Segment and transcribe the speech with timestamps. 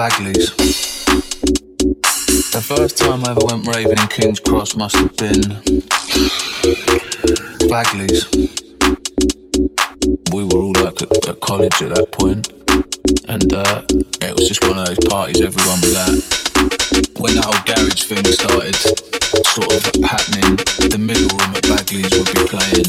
[0.00, 0.48] Bagley's.
[2.56, 5.60] The first time I ever went raving in King's Cross must have been
[7.68, 8.24] Bagley's.
[10.32, 12.48] We were all like at, at college at that point,
[13.28, 13.82] and uh,
[14.24, 16.16] it was just one of those parties everyone was at.
[17.20, 18.80] When the whole garage thing started
[19.52, 20.56] sort of happening,
[20.88, 22.88] the middle room at Bagley's would be playing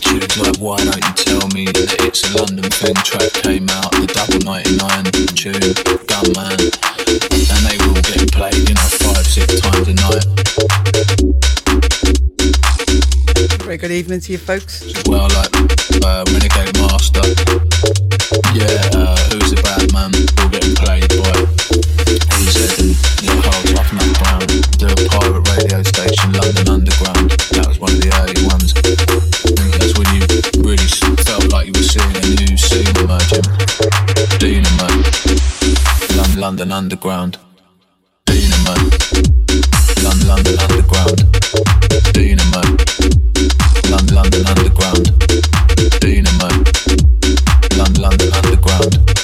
[0.00, 3.92] tunes like Why Don't You Tell Me that It's a London Thing track came out,
[3.92, 5.04] the Double 99
[5.36, 5.52] tune,
[6.08, 10.24] Gunman, and they were all getting played, you know, five, six times a night.
[13.60, 14.80] Very good evening to you folks.
[15.04, 15.52] Well, like
[16.08, 17.20] uh, Renegade Master,
[18.56, 20.08] yeah, uh, Who's a Bad Man,
[20.40, 21.36] all getting played by
[22.40, 22.96] EZ and
[23.28, 24.40] the whole Tough Enough Brown,
[24.80, 27.15] the pirate radio station, London Underground.
[36.36, 37.38] London, Underground.
[38.26, 38.74] Dynamo,
[40.02, 41.22] London, London Underground.
[42.12, 42.60] Dynamo,
[43.88, 45.18] London, London Underground.
[45.98, 46.48] Dynamo,
[47.76, 49.15] London, London Underground.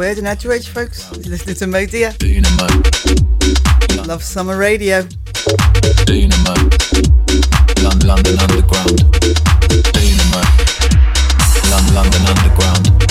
[0.00, 1.10] Can't get a word in edgeways, folks.
[1.12, 2.16] You're listening to Modir.
[2.16, 5.02] Dynamo, Love Summer Radio.
[6.06, 6.54] Dynamo,
[7.82, 8.96] London, London Underground.
[9.92, 10.42] Dynamo,
[11.70, 13.09] London, London Underground.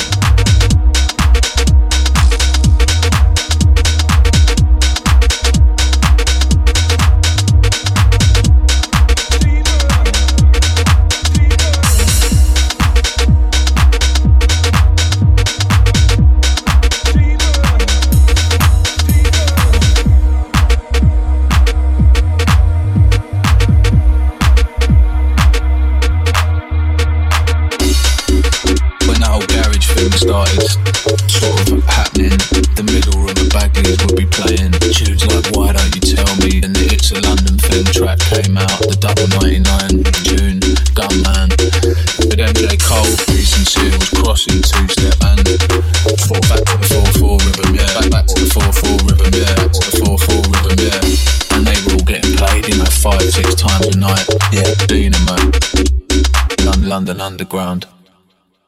[57.40, 57.88] Underground.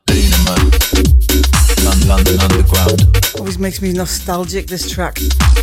[0.06, 0.56] Dynamo.
[1.84, 3.02] London, London Underground.
[3.38, 5.18] Always makes me nostalgic, this track.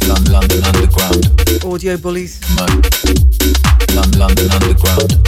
[0.06, 1.64] London, London Underground.
[1.64, 2.38] Audio Bullies.
[2.58, 5.24] London, London Underground.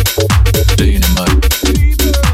[0.76, 1.24] Dynamo.
[1.64, 2.29] Dynamo.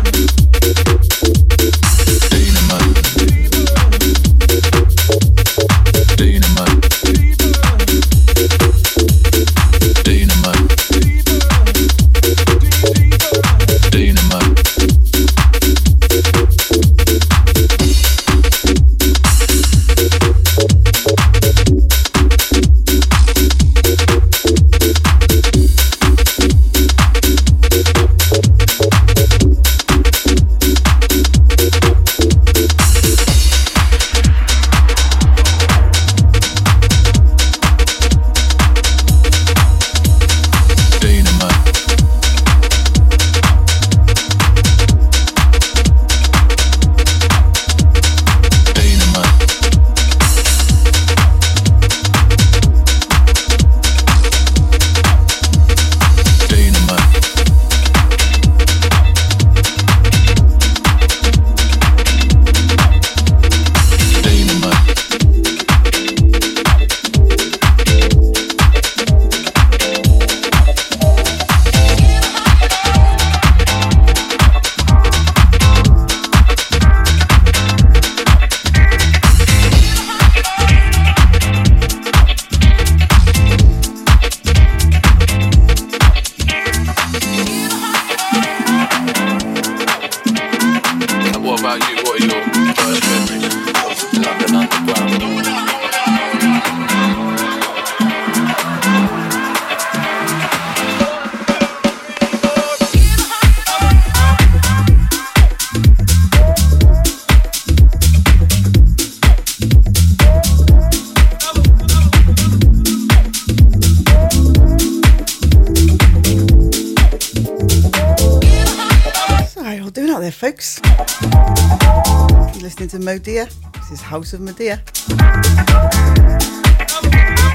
[123.27, 123.51] Modir.
[123.73, 124.79] This is House of Modir.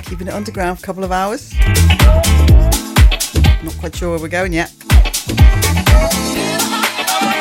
[0.03, 1.53] Keeping it underground for a couple of hours.
[3.63, 4.73] Not quite sure where we're going yet.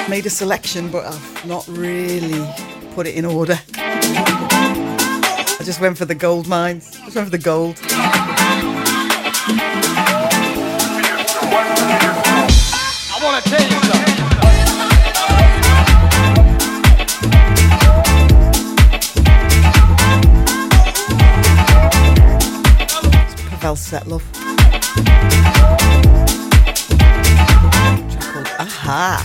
[0.09, 2.49] Made a selection, but I've not really
[2.95, 3.59] put it in order.
[3.75, 6.89] I just went for the gold mines.
[7.05, 7.81] Just went for the gold.
[23.91, 24.23] Track called
[28.61, 29.19] Aha.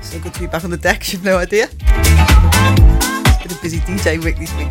[0.00, 1.68] So good to be back on the decks, you've no idea.
[1.68, 4.70] It's been a busy DJ week this week.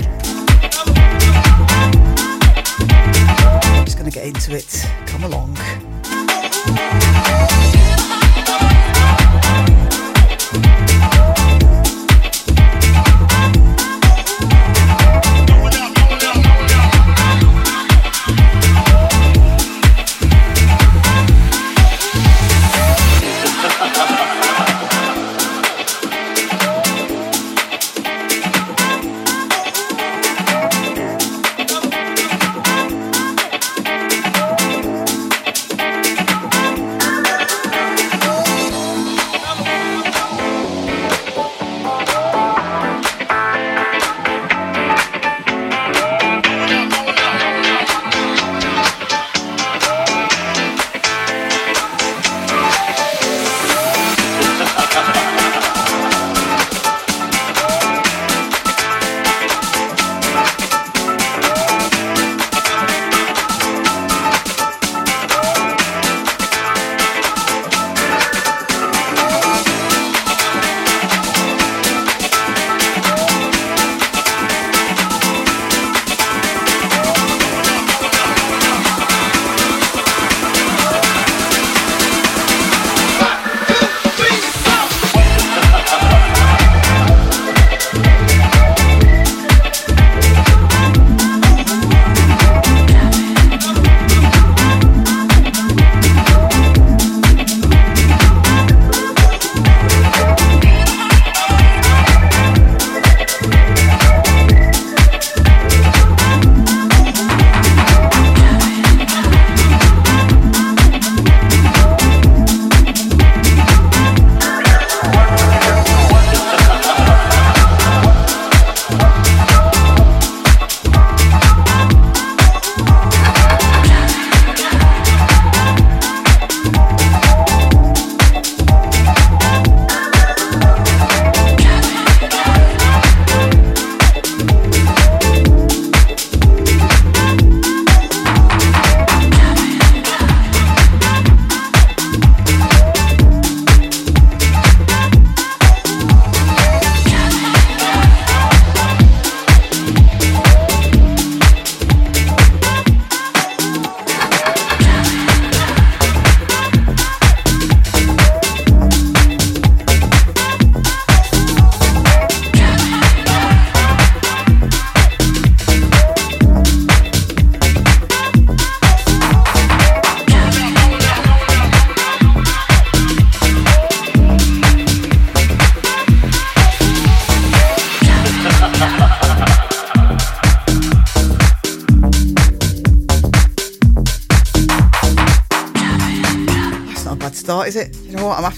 [3.86, 4.84] Just gonna get into it.
[5.06, 5.56] Come along.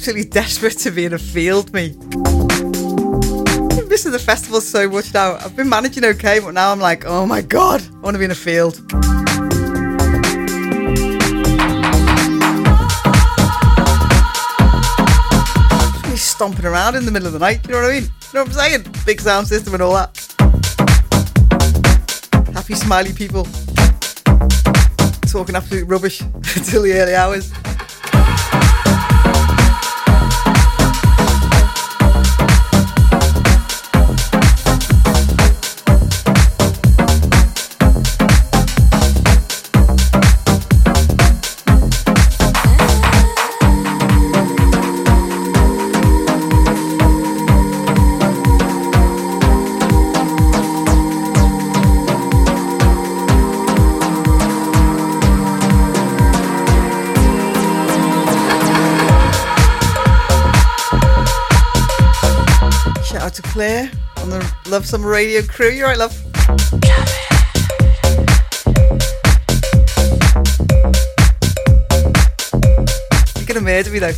[0.07, 1.93] Desperate to be in a field, me.
[2.15, 5.35] I'm missing the festival so much now.
[5.35, 8.23] I've been managing okay, but now I'm like, oh my god, I want to be
[8.23, 8.75] in a field.
[16.17, 18.03] Stomping around in the middle of the night, you know what I mean?
[18.03, 18.85] You know what I'm saying?
[19.05, 20.15] Big sound system and all that.
[22.53, 23.45] Happy, smiley people.
[25.29, 26.21] Talking absolute rubbish
[26.55, 27.51] until the early hours.
[64.77, 65.71] Love Summer Radio crew.
[65.71, 66.15] You're right, love.
[73.35, 74.13] You're gonna murder me though.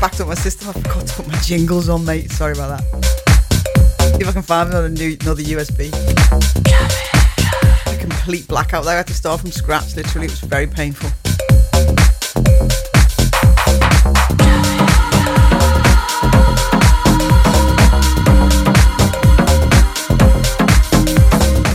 [0.00, 0.70] Backed up my system.
[0.70, 2.30] I forgot to put my jingles on, mate.
[2.30, 4.14] Sorry about that.
[4.16, 5.92] See if I can find another new another USB.
[7.92, 8.94] A complete blackout there.
[8.94, 9.94] I had to start from scratch.
[9.94, 11.11] Literally, it was very painful.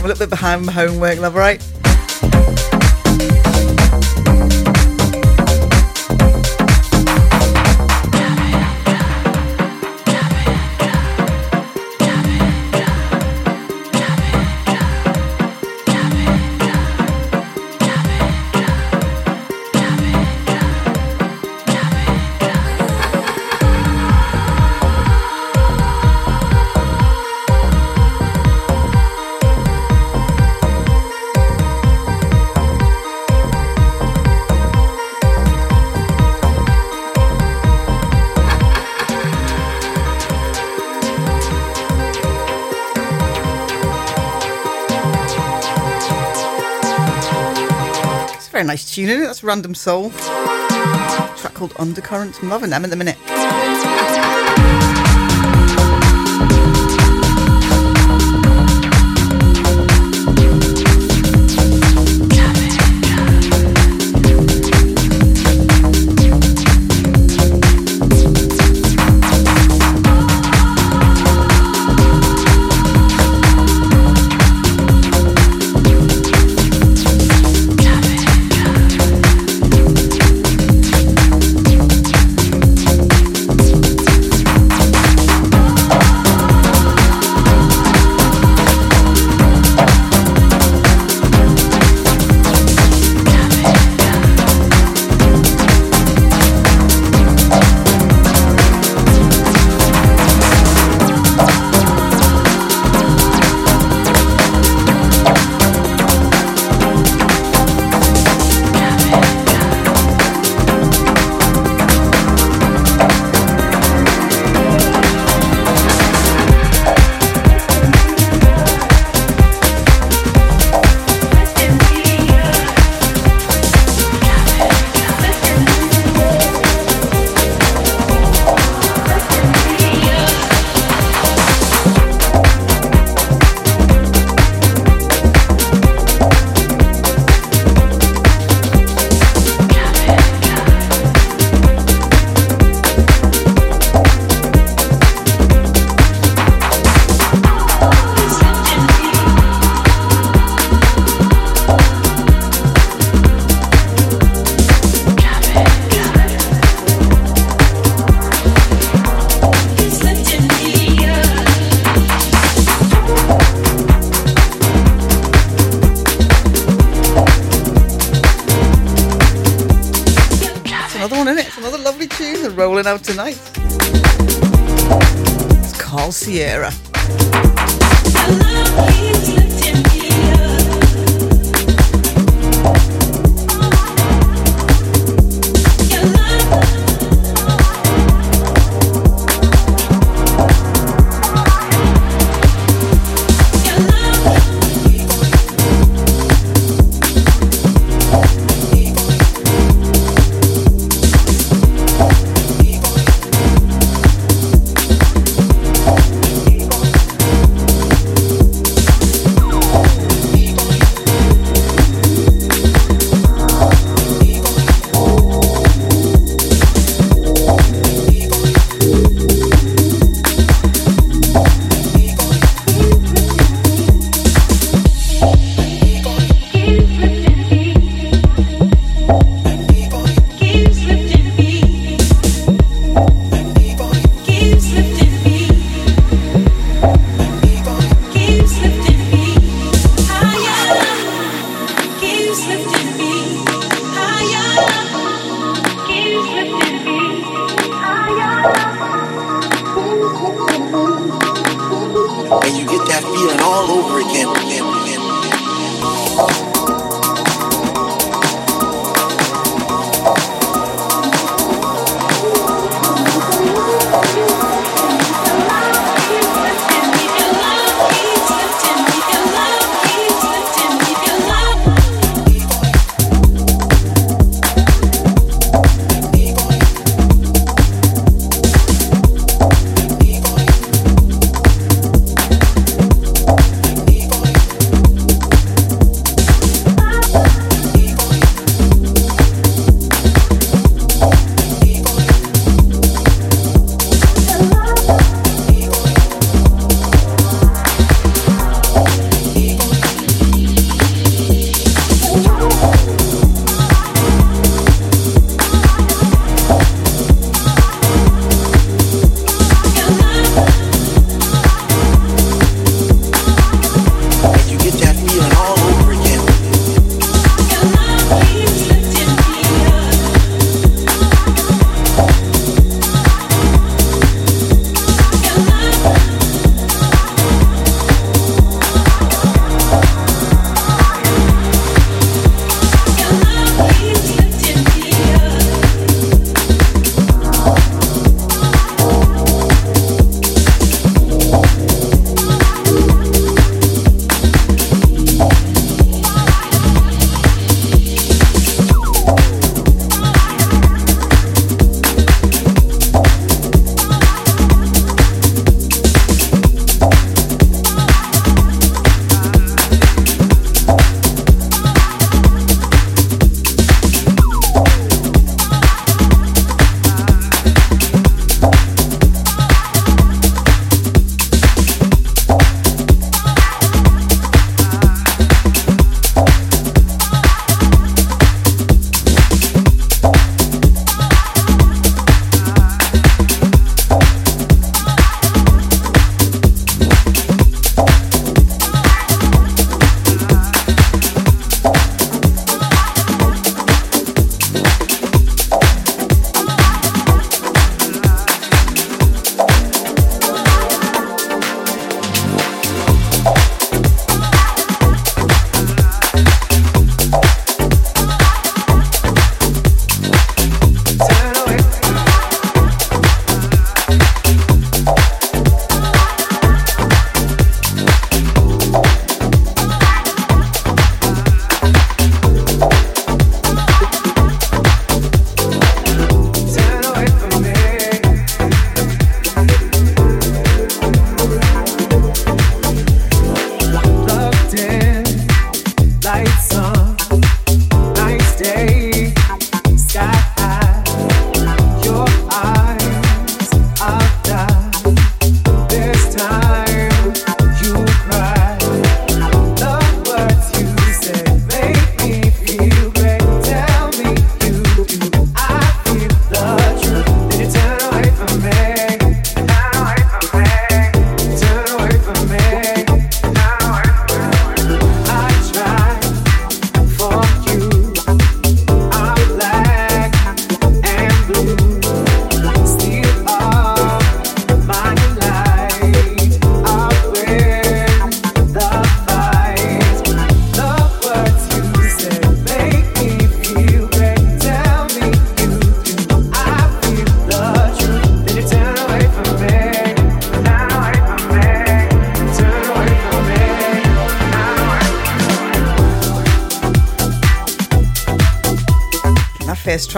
[0.08, 1.62] A little bit behind my homework, love, right?
[48.68, 49.26] Nice tune, isn't it?
[49.26, 50.10] That's Random Soul.
[50.10, 52.38] Track called Undercurrent.
[52.42, 53.16] I'm loving them at the minute.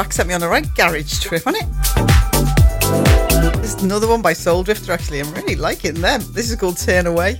[0.01, 1.67] Track set me on a right garage trip, on it?
[3.57, 5.21] There's another one by Soul Drifter, actually.
[5.21, 6.23] I'm really liking them.
[6.33, 7.39] This is called Turn Away.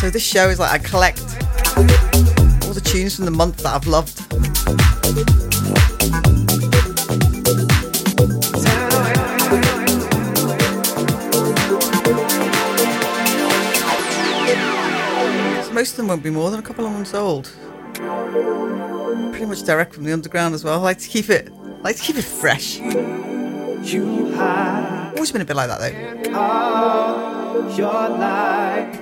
[0.00, 1.20] So this show is like I collect
[2.66, 4.11] all the tunes from the month that I've loved.
[16.02, 17.50] Them won't be more than a couple of months old.
[19.30, 20.78] Pretty much direct from the underground as well.
[20.80, 22.80] I like to keep it I like to keep it fresh.
[22.80, 23.90] Always
[25.32, 25.92] been a bit like that though.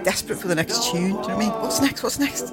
[0.03, 1.01] Desperate for the next tune.
[1.01, 1.51] Do you know what I mean?
[1.51, 2.03] What's next?
[2.03, 2.53] What's next?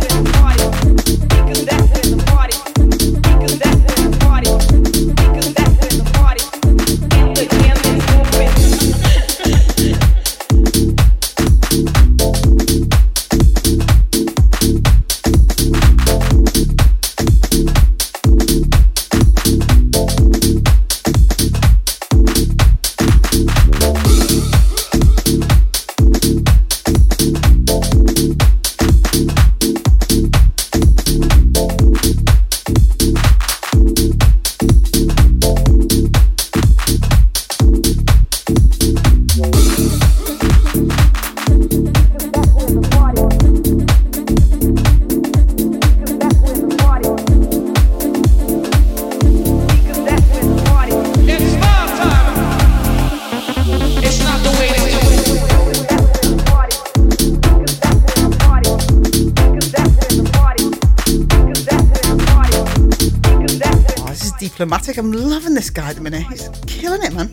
[64.97, 66.23] I'm loving this guy at the minute.
[66.27, 67.27] He's killing it, man.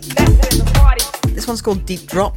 [1.35, 2.37] This one's called Deep Drop.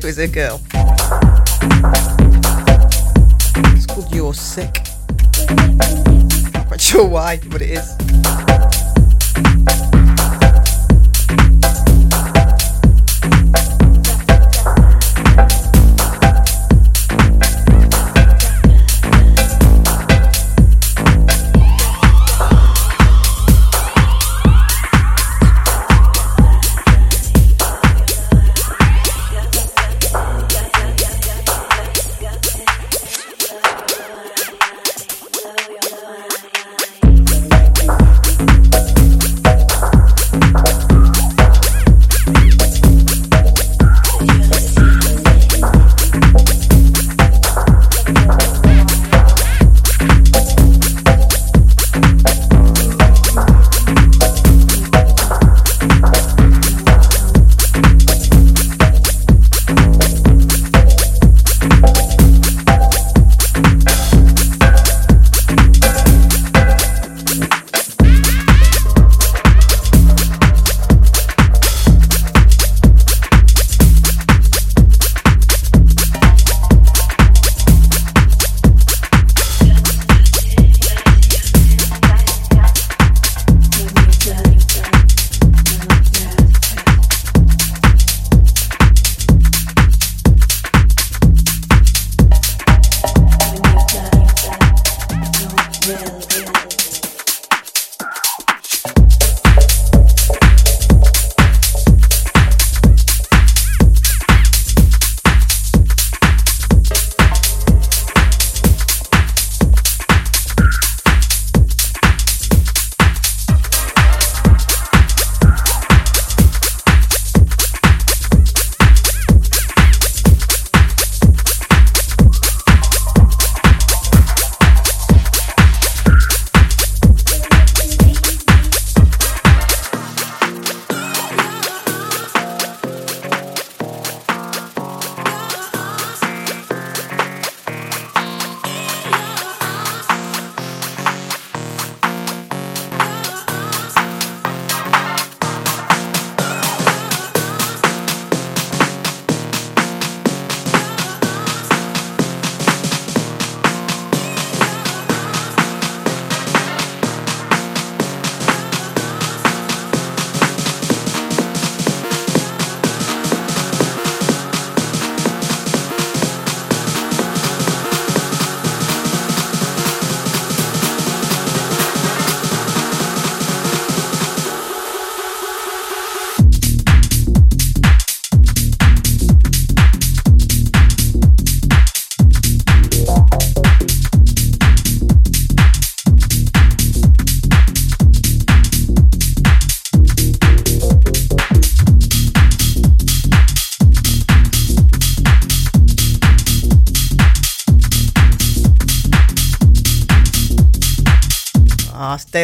[0.00, 0.61] Boy or a girl.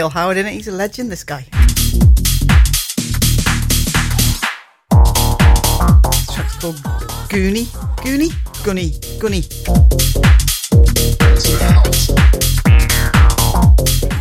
[0.08, 0.52] Dale Howard in it.
[0.52, 1.42] He's a legend, this guy.
[1.42, 1.52] This
[6.34, 6.76] track's called
[7.28, 7.66] Goonie.
[8.00, 8.32] Goonie?
[8.64, 8.92] Gunny.
[9.20, 9.42] Gunny.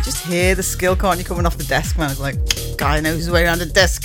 [0.02, 2.10] Just hear the skill, can't you, coming off the desk, man?
[2.10, 2.36] It's like,
[2.76, 3.97] guy knows his way around a desk.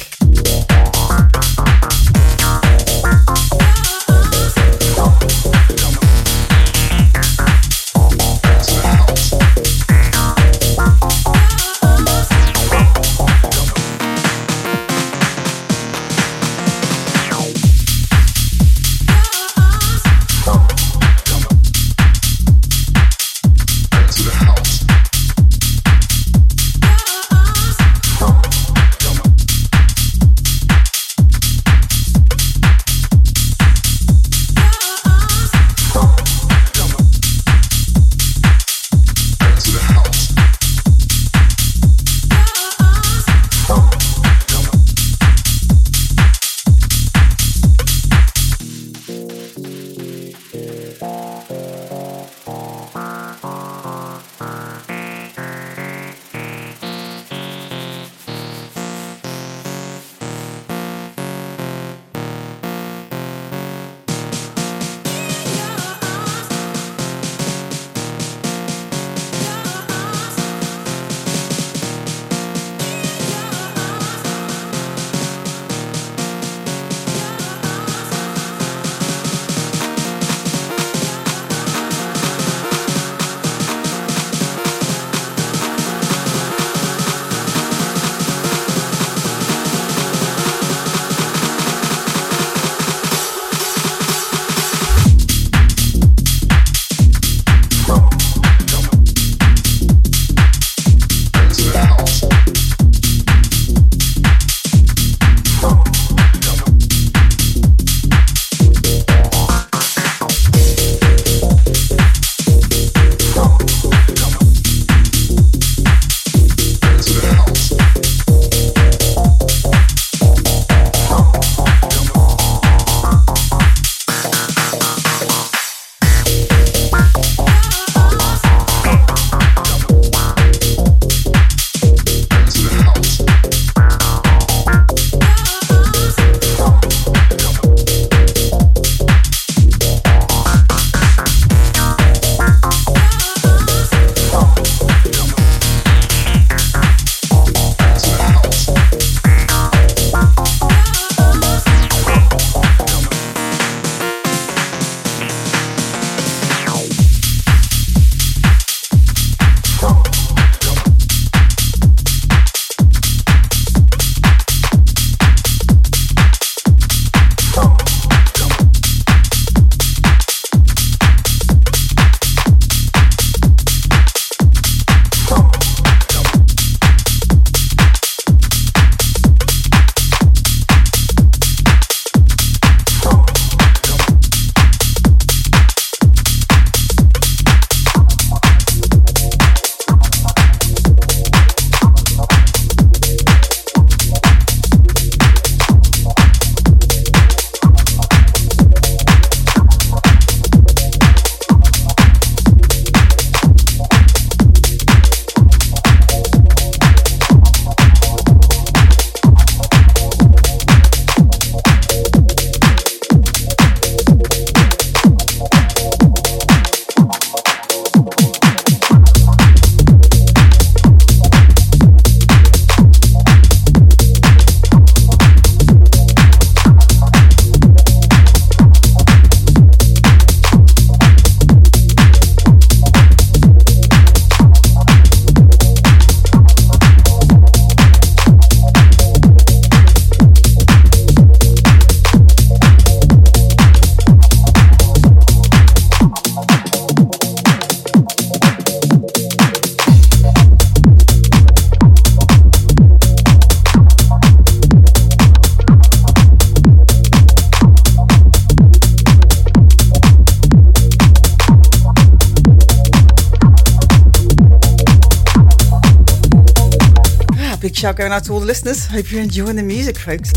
[267.84, 268.86] Shout going out to all the listeners.
[268.86, 270.32] Hope you're enjoying the music, folks.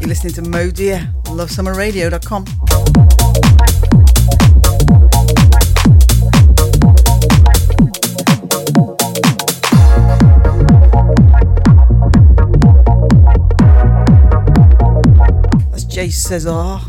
[0.00, 2.46] You're listening to Modir, lovesummerradio.com.
[15.70, 16.50] That's Jay Cesar.
[16.54, 16.88] Ah.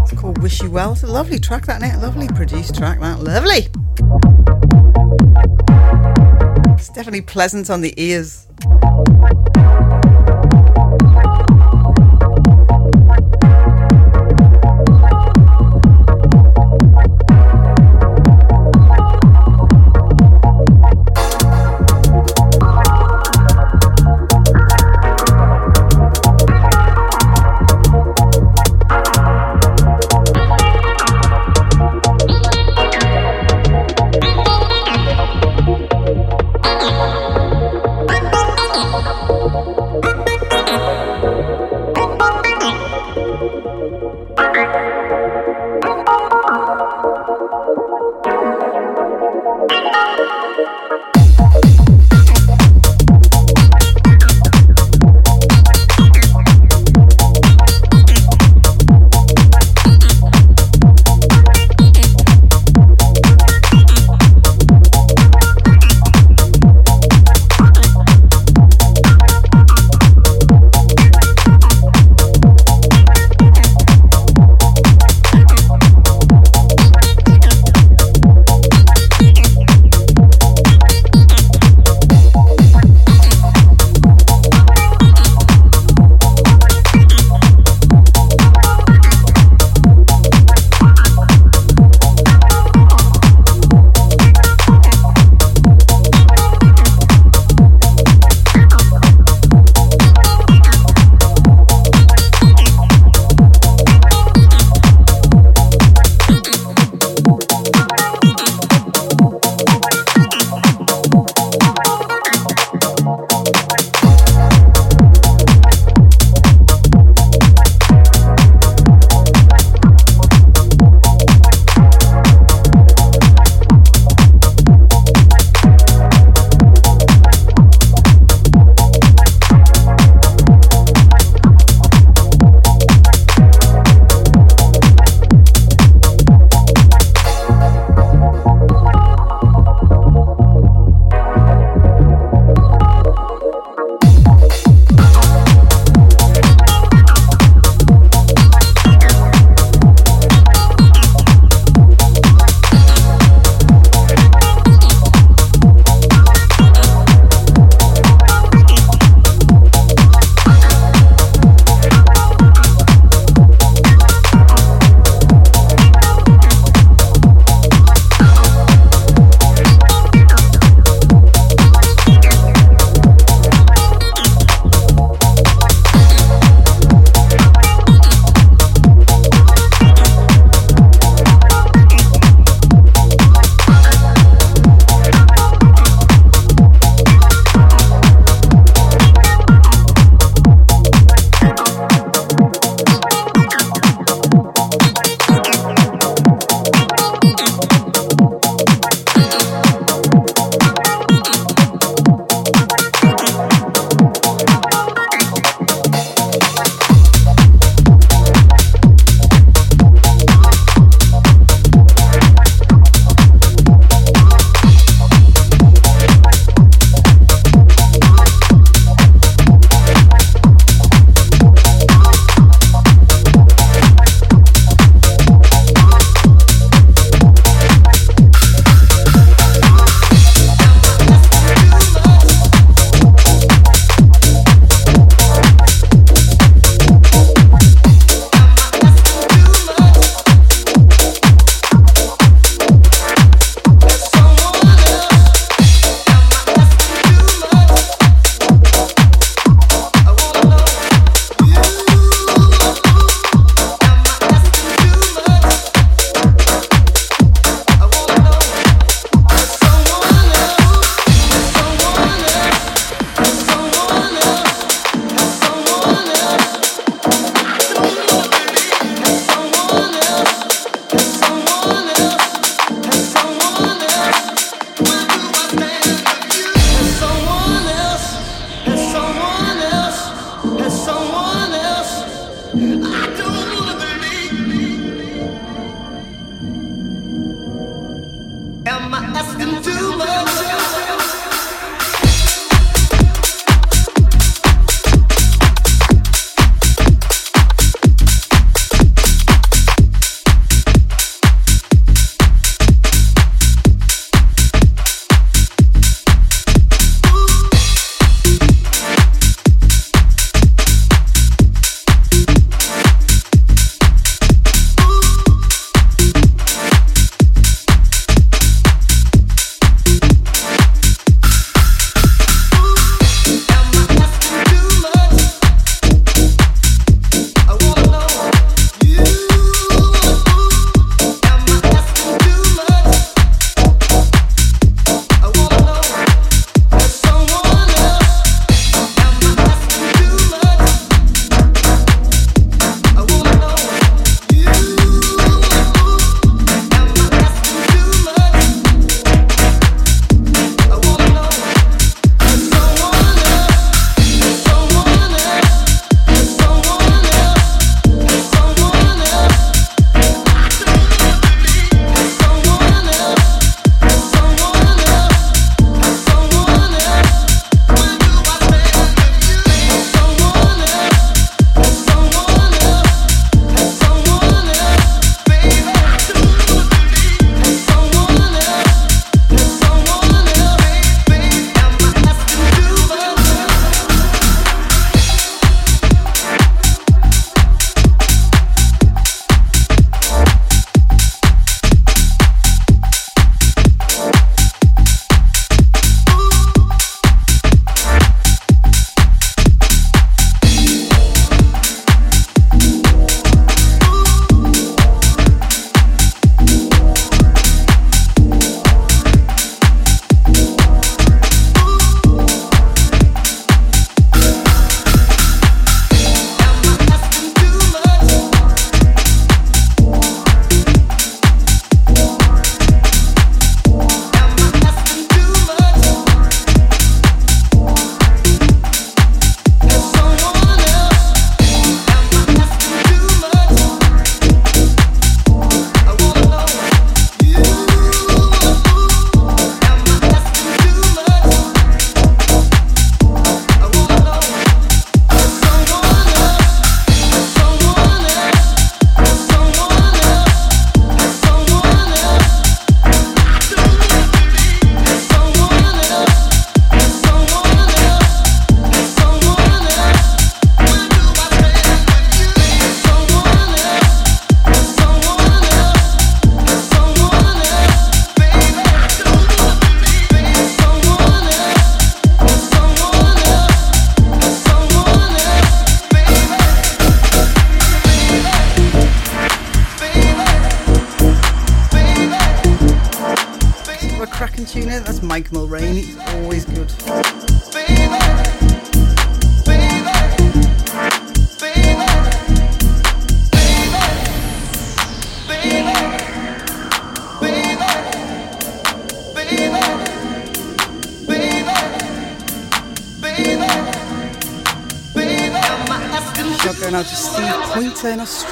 [0.00, 0.92] It's called Wish You Well.
[0.92, 1.98] It's a lovely track, that, is it.
[1.98, 3.20] Lovely produced track, that.
[3.20, 3.68] Lovely.
[7.00, 8.46] Definitely pleasant on the ears.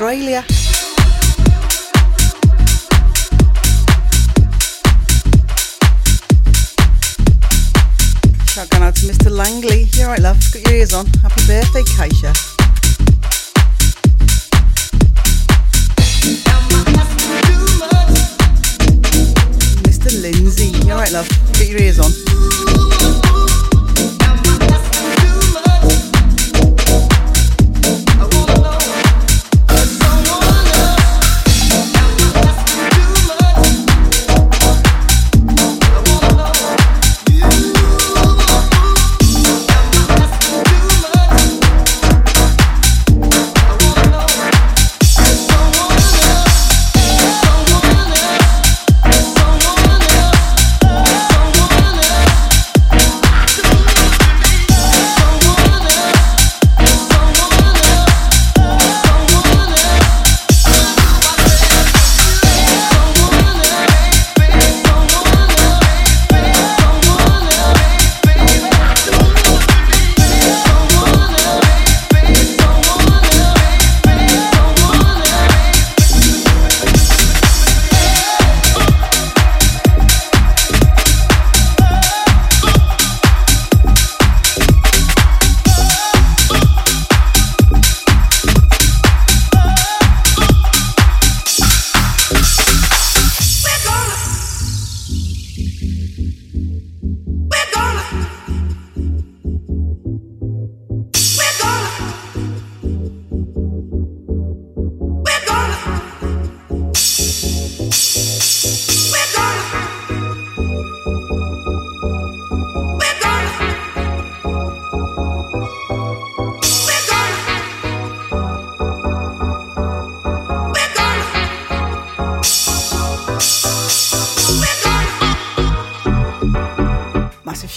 [0.01, 0.48] Australia.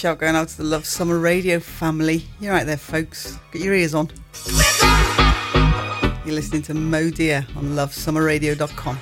[0.02, 2.26] Shout going out to the Love Summer Radio family.
[2.40, 3.38] You're right there, folks.
[3.52, 4.10] Get your ears on.
[6.26, 8.98] You're listening to Modir on lovesummerradio.com.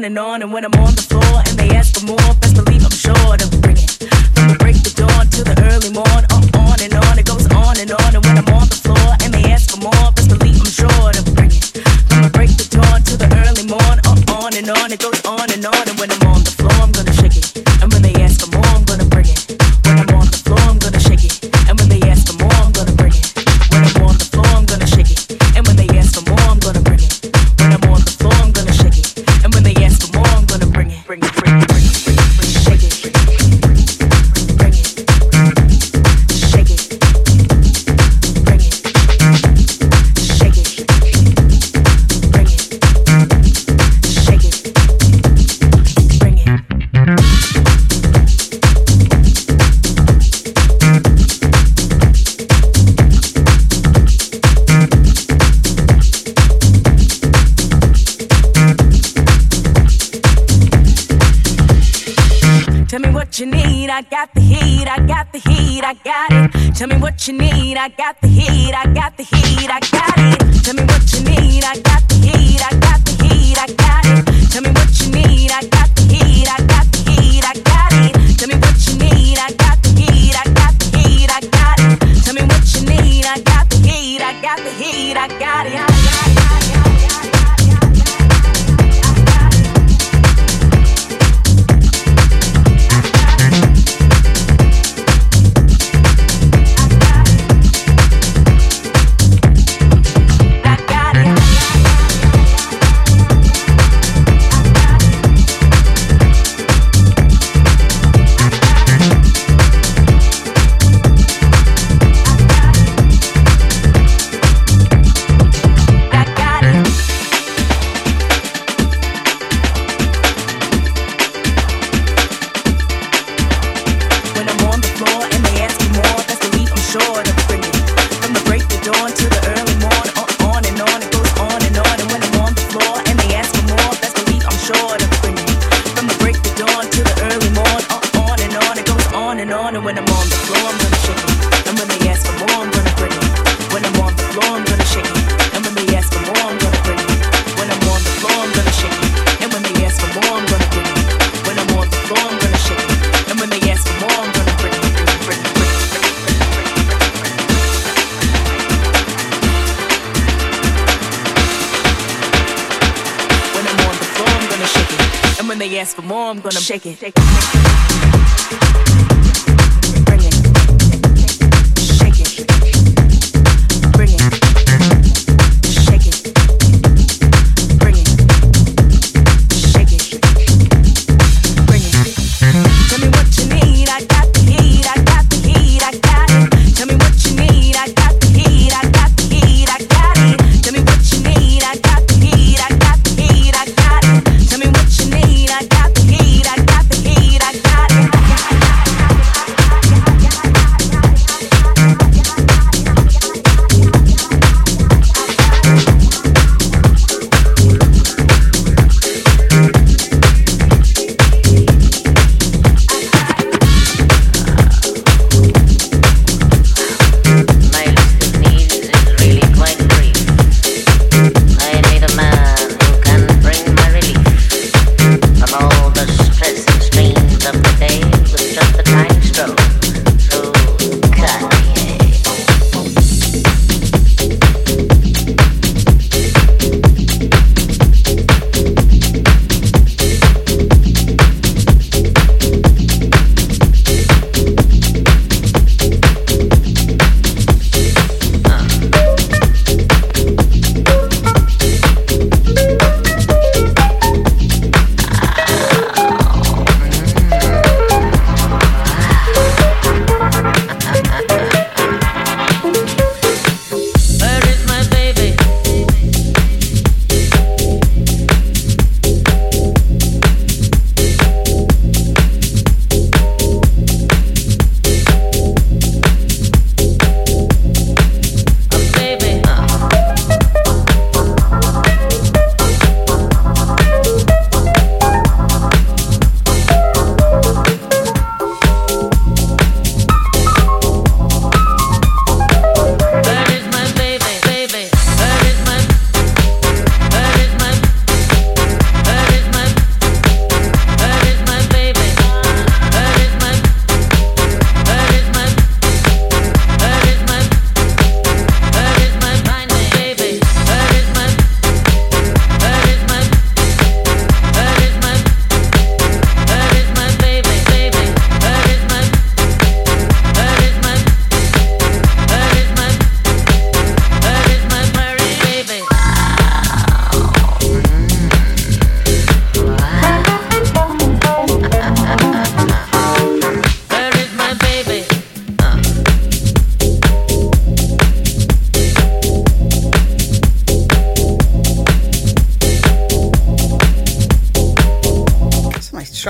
[0.00, 0.42] on and on.
[0.42, 0.79] And when I'm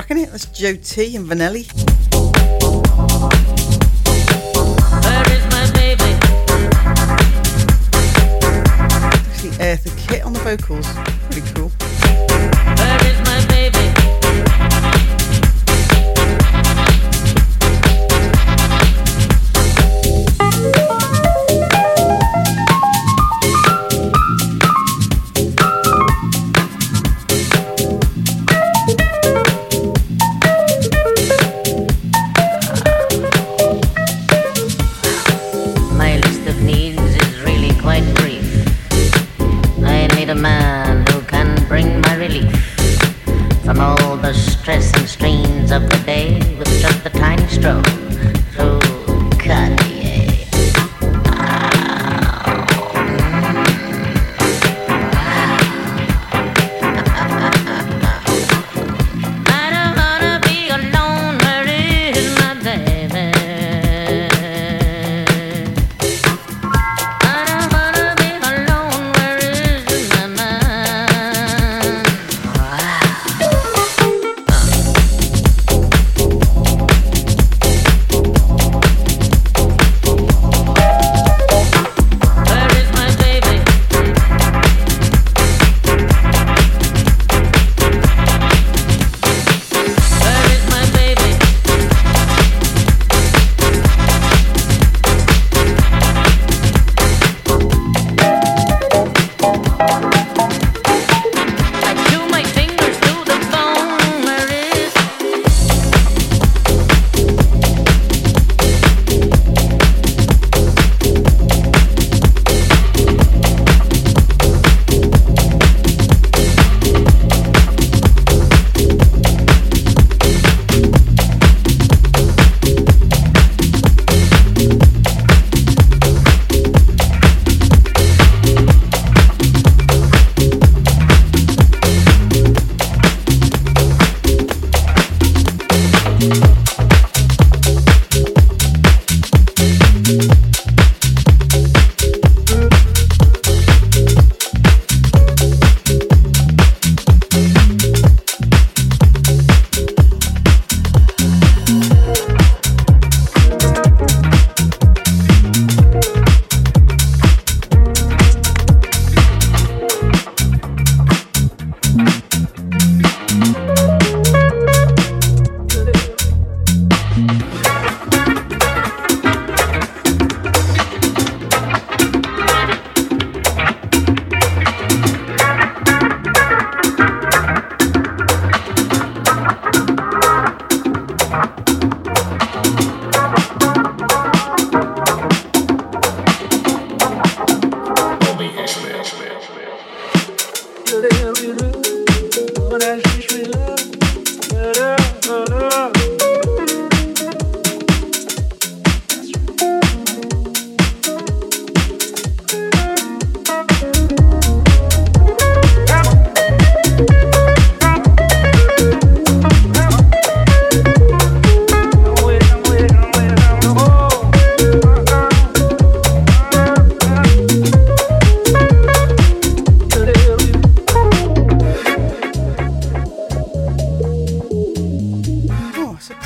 [0.00, 0.30] track in it.
[0.30, 1.68] That's Joe T and Vannelli.
[9.28, 10.86] Actually, Eartha Kitt on the vocals.
[11.30, 11.79] Pretty cool.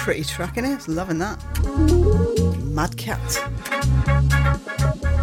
[0.04, 0.86] pretty track in it.
[0.86, 1.42] Loving that.
[2.62, 3.18] Mad Cat.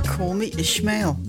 [0.08, 1.20] Call me Ishmael.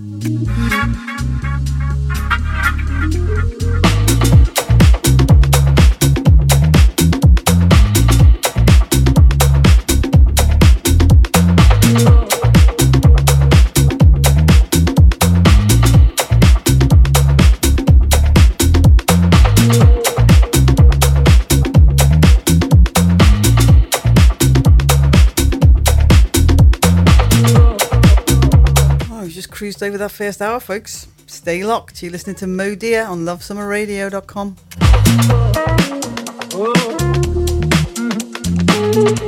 [29.83, 31.09] stay with that first hour, folks.
[31.27, 32.01] Stay locked.
[32.01, 34.55] You're listening to Modir on lovesummerradio.com.
[38.95, 39.22] Oh.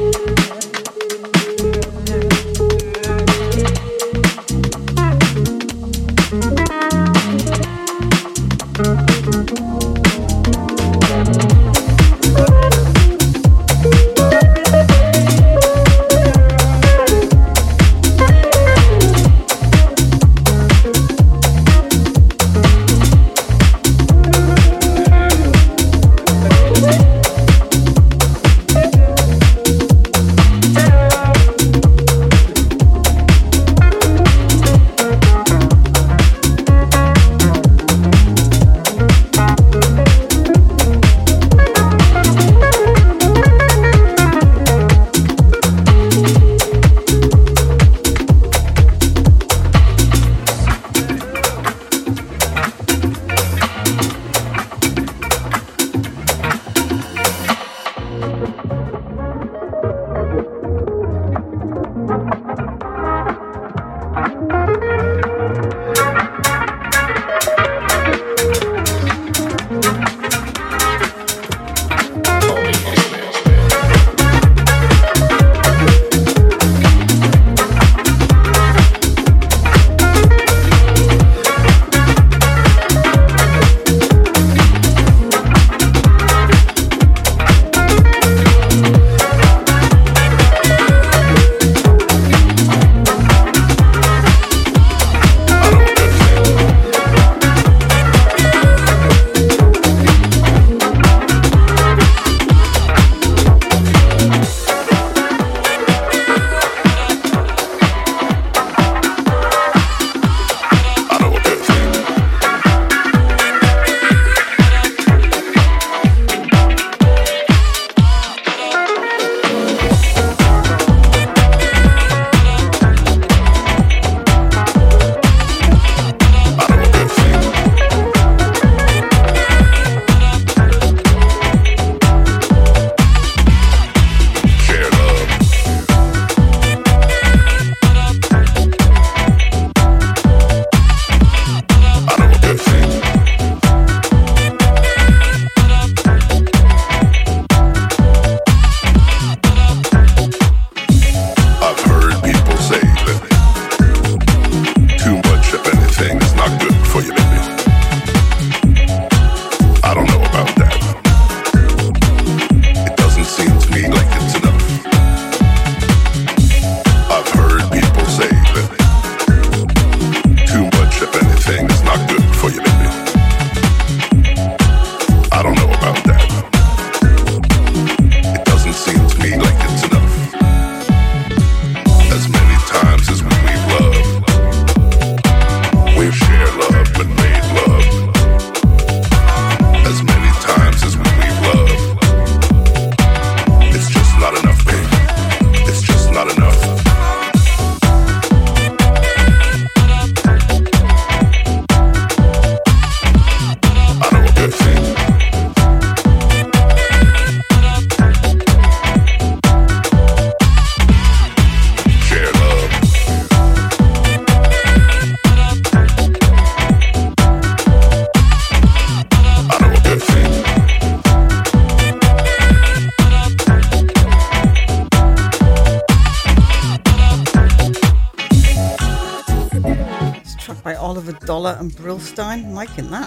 [232.76, 232.94] Brillstein.
[232.94, 233.05] I'm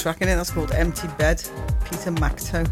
[0.00, 0.36] track in it.
[0.36, 1.42] That's called Empty Bed,
[1.84, 2.64] Peter Macto.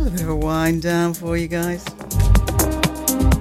[0.00, 1.84] A bit of a wind down for you guys.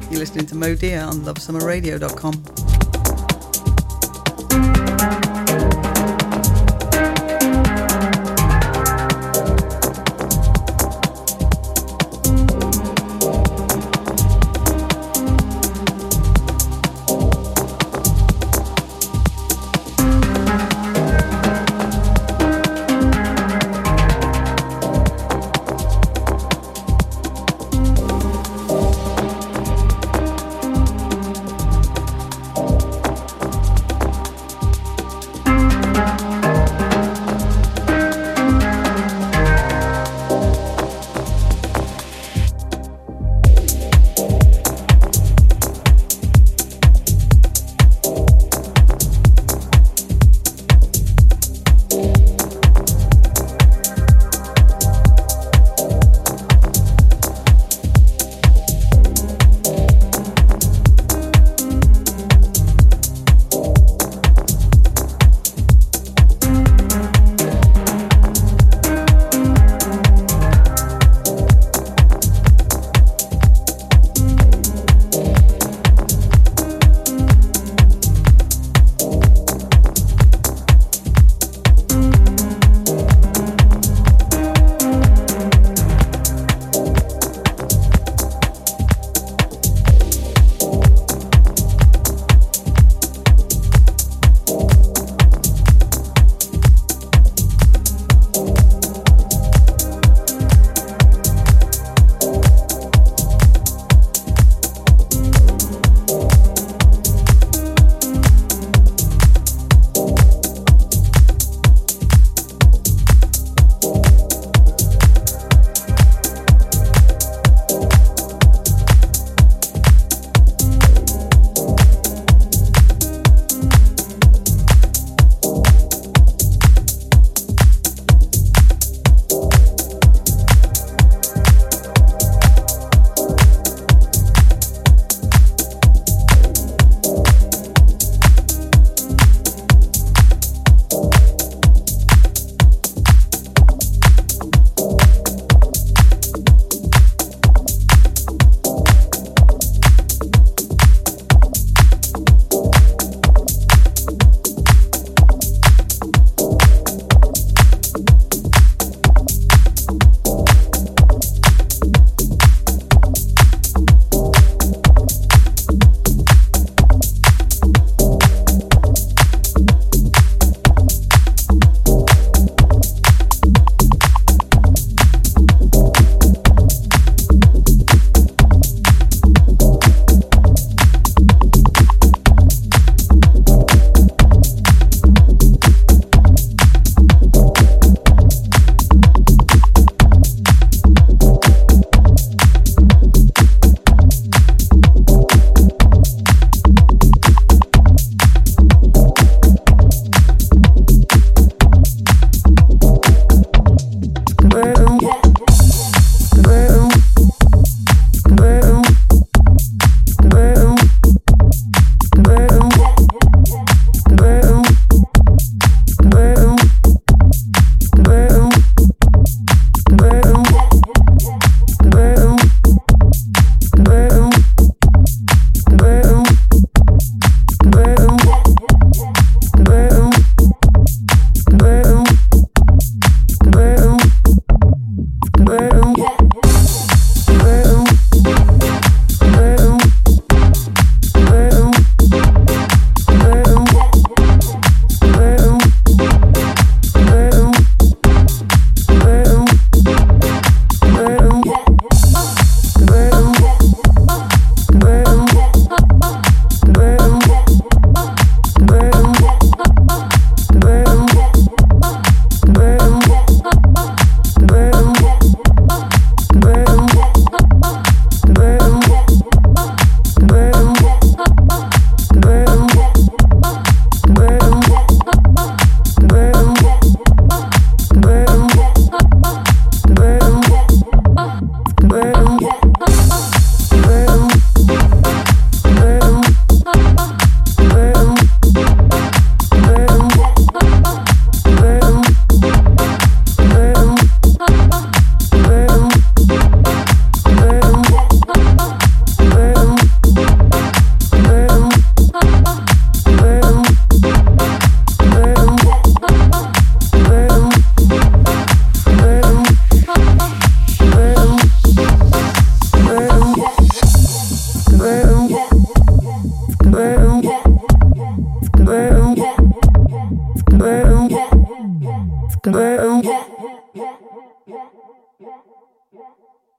[0.09, 2.54] You're listening to Modir on lovesummerradio.com.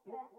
[0.06, 0.35] Yeah.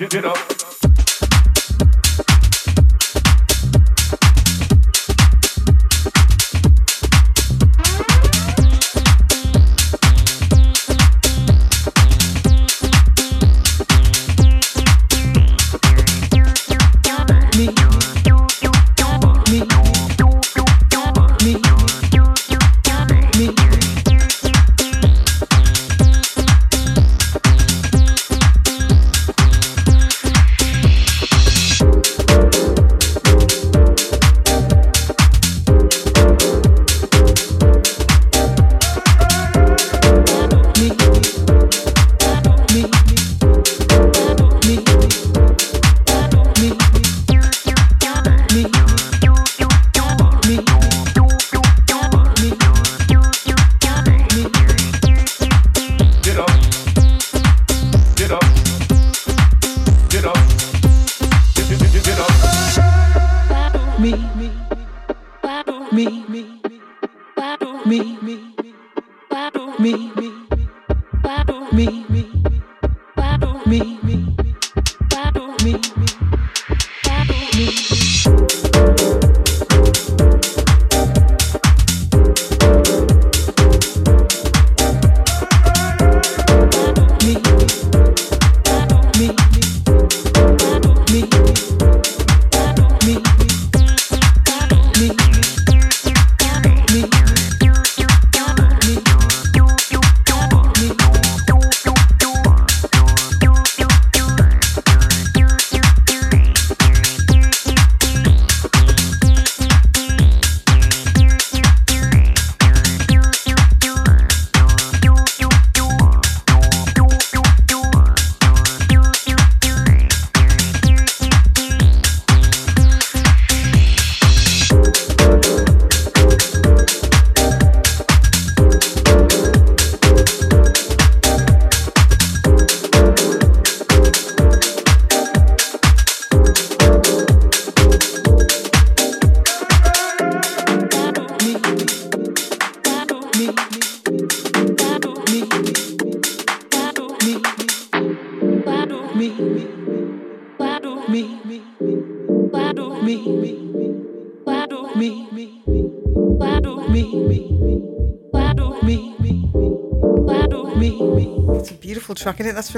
[0.00, 0.67] It's a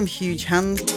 [0.01, 0.90] from Huge Hand.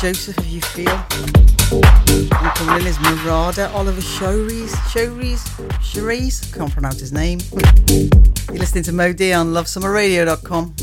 [0.00, 0.90] Joseph, If You Feel.
[2.70, 4.70] And is Murada Oliver Showries.
[4.92, 5.40] Showries?
[5.80, 6.54] Showries?
[6.54, 7.40] Can't pronounce his name.
[8.48, 10.74] You're listening to Modir on lovesummerradio.com.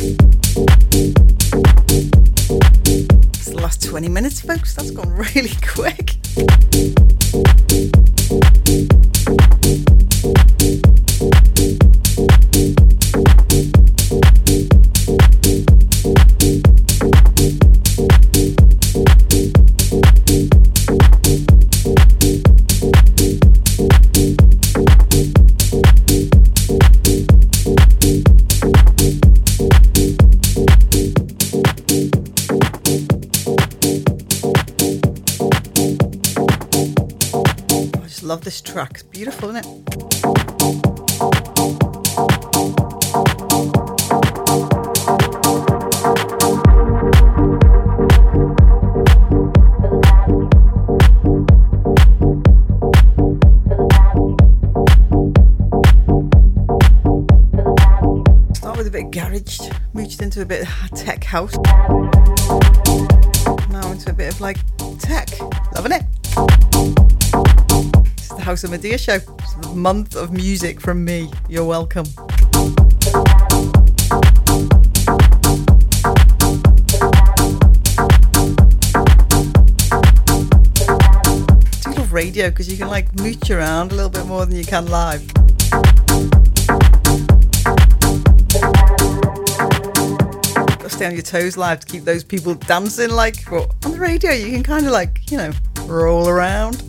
[3.35, 4.75] It's the last 20 minutes, folks.
[4.75, 6.15] That's gone really quick.
[38.55, 38.91] This track.
[38.93, 39.65] It's beautiful, isn't it?
[58.55, 59.59] Start with a bit of garage,
[59.93, 61.57] moved into a bit of tech house.
[63.69, 64.57] Now into a bit of like
[64.99, 65.27] tech.
[65.73, 66.14] Loving it.
[68.65, 69.19] The Modir show.
[69.61, 71.29] The month of music from me.
[71.47, 72.05] You're welcome.
[72.05, 72.11] do
[81.91, 84.87] love radio because you can like mooch around a little bit more than you can
[84.87, 85.31] live.
[90.65, 93.11] Got to stay on your toes live to keep those people dancing.
[93.11, 95.51] Like, but on the radio, you can kind of like, you know,
[95.85, 96.81] roll around.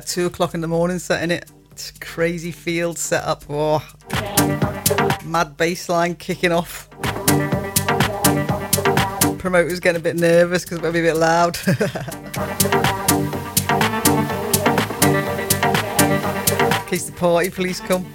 [0.00, 1.44] That two o'clock in the morning setting it.
[2.00, 3.44] Crazy field setup.
[3.50, 3.86] Oh,
[5.26, 6.88] mad bass line kicking off.
[9.38, 11.58] Promoters getting a bit nervous because it might be a bit loud.
[11.66, 11.74] In
[16.86, 18.06] case the party police come.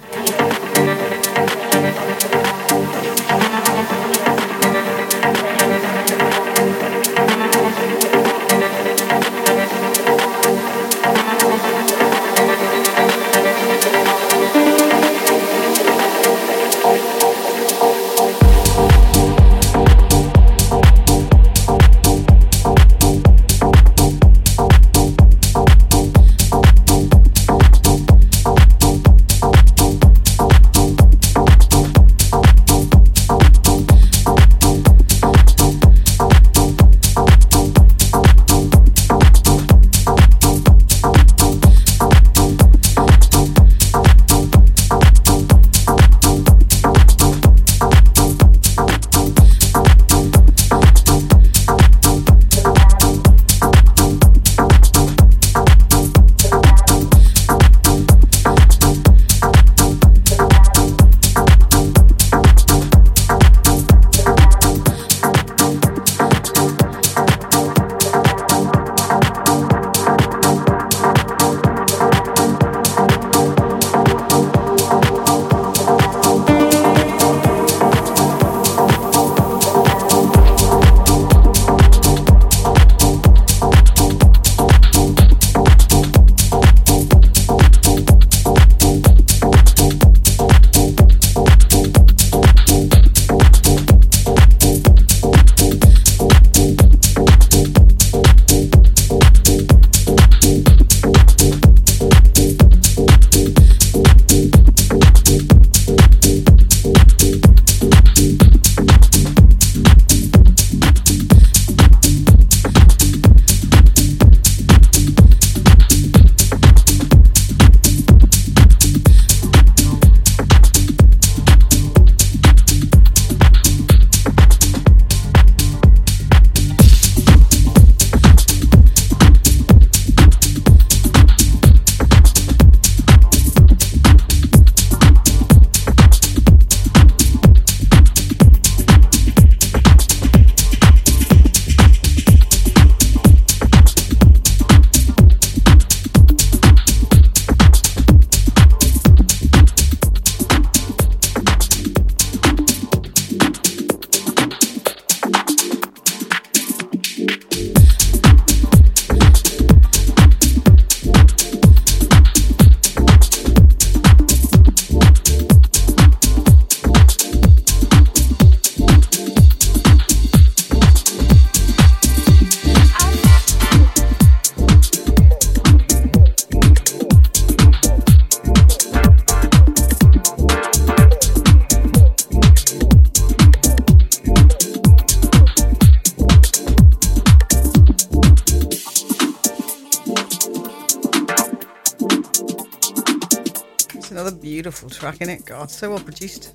[195.12, 195.44] Track in it.
[195.44, 196.52] God, so well produced.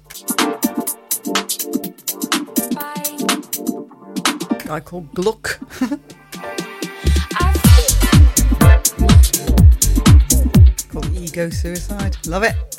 [4.65, 5.57] Guy called Gluck.
[10.89, 12.17] called Ego Suicide.
[12.27, 12.70] Love it.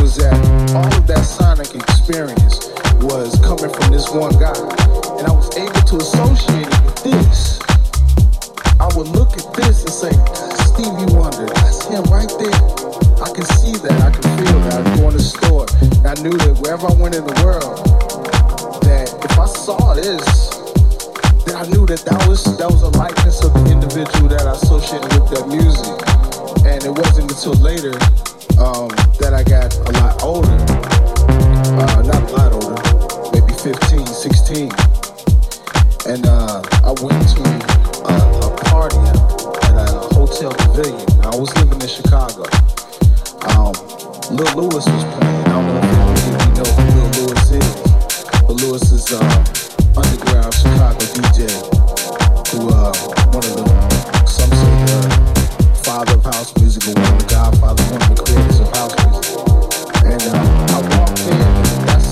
[0.00, 0.32] Was that
[0.72, 2.72] all of that sonic experience
[3.04, 4.56] was coming from this one guy.
[5.20, 7.60] And I was able to associate it with this.
[8.80, 10.12] I would look at this and say,
[10.72, 12.60] Stevie Wonder, that's him right there.
[13.20, 14.80] I can see that, I can feel that.
[14.80, 15.68] I go in the store,
[16.00, 17.76] and I knew that wherever I went in the world,
[18.88, 20.24] that if I saw this,
[21.44, 24.56] then I knew that that was that was a likeness of the individual that I
[24.56, 25.92] associated with that music.
[26.64, 27.92] And it wasn't until later
[28.58, 28.88] um,
[29.20, 30.48] that I got a lot older.
[31.76, 32.82] Uh, not a lot older,
[33.32, 34.72] maybe 15, 16.
[36.08, 37.42] And uh, I went to
[38.08, 38.98] a, a party
[39.68, 41.06] at a hotel pavilion.
[41.22, 42.44] I was living in Chicago.
[43.54, 43.72] Um,
[44.34, 45.44] Lil Louis was playing.
[45.44, 46.90] I don't know if you know who
[47.20, 47.90] Lil is,
[48.46, 48.62] but
[48.92, 49.20] is uh,
[49.96, 51.80] underground Chicago DJ
[52.50, 52.92] who uh,
[53.30, 55.19] one of the some say
[55.84, 58.94] father of house music or one of the godfather, one of the creators of house
[59.06, 59.36] music.
[60.04, 62.10] And uh, I walked in and that's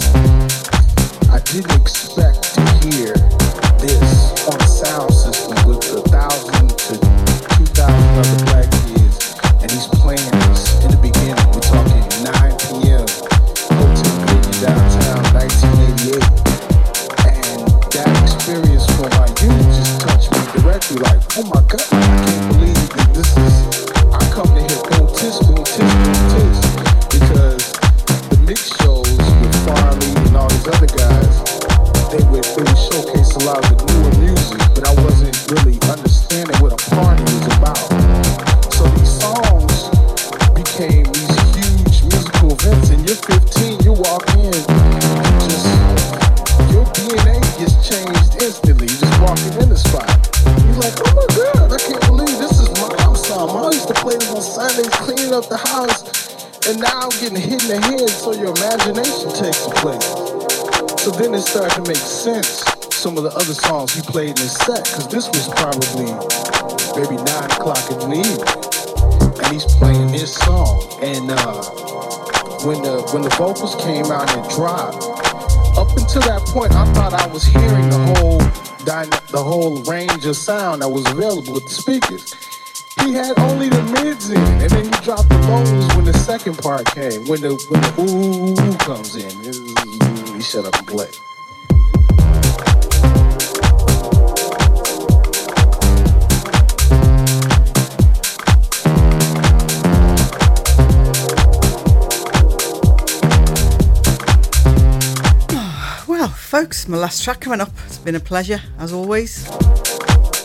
[1.29, 3.13] I didn't expect to hear
[3.79, 6.95] this on a sound system with a thousand to
[7.57, 11.37] two thousand other black kids and he's playing this in the beginning.
[11.53, 12.33] We're talking 9
[12.65, 13.05] p.m.
[13.75, 16.25] Hotel Boogie downtown, 1988.
[17.27, 17.61] And
[17.93, 22.45] that experience for my youth just touched me directly like, oh my god, I can't
[22.53, 23.58] believe that this is
[32.49, 36.57] they would they showcase a lot of the newer music, but I wasn't really understanding
[36.63, 37.77] what a party was about.
[38.73, 39.93] So these songs
[40.57, 44.57] became these huge musical events and you're 15, you walk in,
[45.45, 45.69] just
[46.73, 48.89] your DNA gets changed instantly.
[48.89, 50.09] You just walking in the spot.
[50.65, 53.53] You're like, oh my god, I can't believe this is mom's song.
[53.53, 56.01] Mom used to play this on Sundays, cleaning up the house,
[56.67, 60.28] and now I'm getting hit in the head, so your imagination takes place.
[60.99, 62.65] So then it started to make sense.
[62.91, 66.11] Some of the other songs he played in his set, because this was probably
[66.99, 70.83] maybe nine o'clock in the evening, and he's playing this song.
[71.01, 71.63] And uh,
[72.67, 75.05] when the when the vocals came out and dropped,
[75.79, 78.39] up until that point, I thought I was hearing the whole
[79.31, 82.35] the whole range of sound that was available with the speakers.
[83.05, 86.59] He had only the mids in, and then he dropped the lows when the second
[86.59, 87.25] part came.
[87.27, 89.31] When the when the ooh, comes in,
[90.49, 91.07] shut up and play.
[106.07, 107.69] Well, folks, my last track coming up.
[107.87, 109.45] It's been a pleasure, as always.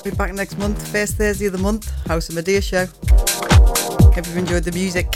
[0.03, 2.88] Be back next month, first Thursday of the month, House of Modir show.
[4.11, 5.07] Hope you've enjoyed the music.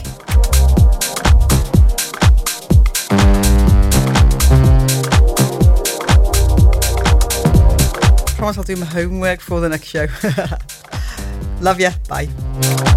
[8.37, 10.05] Promise I'll do my homework for the next show.
[11.59, 11.89] Love ya.
[12.07, 12.96] Bye.